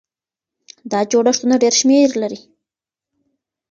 دا 0.91 0.99
جوړښتونه 1.11 1.55
ډېر 1.63 1.73
شمېر 1.81 2.09
لري. 2.21 2.39